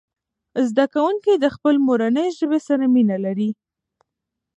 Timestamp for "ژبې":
2.37-2.59